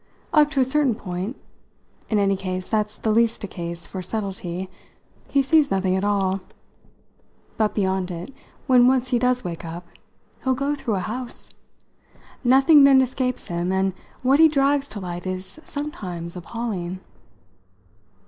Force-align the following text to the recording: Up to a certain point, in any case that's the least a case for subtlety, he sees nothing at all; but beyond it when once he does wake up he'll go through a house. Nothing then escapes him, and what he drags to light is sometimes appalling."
Up 0.33 0.49
to 0.49 0.59
a 0.59 0.65
certain 0.65 0.95
point, 0.95 1.37
in 2.09 2.17
any 2.17 2.35
case 2.35 2.67
that's 2.67 2.97
the 2.97 3.11
least 3.11 3.43
a 3.43 3.47
case 3.47 3.85
for 3.85 4.01
subtlety, 4.01 4.67
he 5.27 5.43
sees 5.43 5.69
nothing 5.69 5.95
at 5.95 6.03
all; 6.03 6.41
but 7.55 7.75
beyond 7.75 8.09
it 8.09 8.33
when 8.65 8.87
once 8.87 9.09
he 9.09 9.19
does 9.19 9.43
wake 9.43 9.63
up 9.63 9.85
he'll 10.43 10.55
go 10.55 10.73
through 10.73 10.95
a 10.95 10.99
house. 11.01 11.51
Nothing 12.43 12.83
then 12.83 12.99
escapes 12.99 13.45
him, 13.45 13.71
and 13.71 13.93
what 14.23 14.39
he 14.39 14.47
drags 14.47 14.87
to 14.87 14.99
light 14.99 15.27
is 15.27 15.59
sometimes 15.65 16.35
appalling." 16.35 16.99